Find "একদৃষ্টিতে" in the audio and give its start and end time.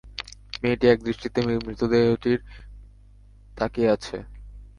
0.87-1.39